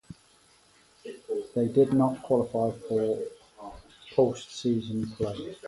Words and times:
They 1.53 1.67
did 1.67 1.93
not 1.93 2.23
qualify 2.23 2.71
for 2.87 3.23
postseason 4.15 5.15
play. 5.15 5.55